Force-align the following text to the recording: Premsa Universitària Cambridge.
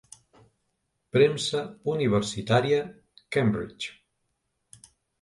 Premsa 1.17 1.61
Universitària 1.97 2.83
Cambridge. 3.39 3.95